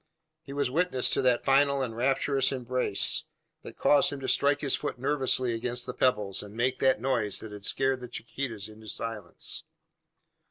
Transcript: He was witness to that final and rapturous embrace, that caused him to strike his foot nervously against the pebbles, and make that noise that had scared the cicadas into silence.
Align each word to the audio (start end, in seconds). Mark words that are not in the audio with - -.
He 0.41 0.51
was 0.51 0.71
witness 0.71 1.11
to 1.11 1.21
that 1.21 1.45
final 1.45 1.83
and 1.83 1.95
rapturous 1.95 2.51
embrace, 2.51 3.25
that 3.61 3.77
caused 3.77 4.11
him 4.11 4.19
to 4.21 4.27
strike 4.27 4.61
his 4.61 4.73
foot 4.73 4.97
nervously 4.97 5.53
against 5.53 5.85
the 5.85 5.93
pebbles, 5.93 6.41
and 6.41 6.55
make 6.55 6.79
that 6.79 6.99
noise 6.99 7.39
that 7.39 7.51
had 7.51 7.63
scared 7.65 7.99
the 7.99 8.11
cicadas 8.11 8.67
into 8.67 8.87
silence. 8.87 9.63